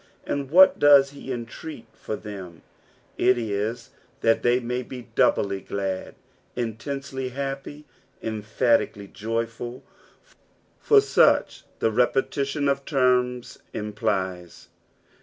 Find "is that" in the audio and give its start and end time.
3.37-4.41